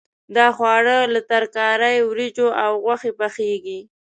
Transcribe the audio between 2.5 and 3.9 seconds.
او غوښې پخېږي.